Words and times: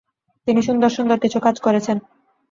তিনি 0.47 0.61
সুন্দর 0.67 0.89
সুন্দর 0.97 1.17
কিছু 1.23 1.37
কাজ 1.39 1.55
করেছেন। 1.65 1.97